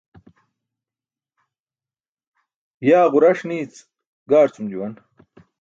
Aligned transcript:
Yaa 2.87 3.11
ġuraṣ 3.11 3.39
niic 3.49 3.75
gaarcum 4.29 4.65
juwan 4.71 4.93